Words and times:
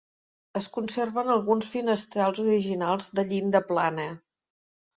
Es 0.59 0.67
conserven 0.77 1.29
alguns 1.33 1.69
finestrals 1.75 2.43
originals 2.47 3.13
de 3.21 3.29
llinda 3.35 3.65
plana. 3.71 4.11